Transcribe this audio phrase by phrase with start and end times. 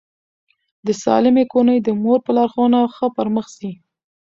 [0.85, 3.71] د سالمې کورنۍ د مور په لارښوونه ښه پرمخ ځي.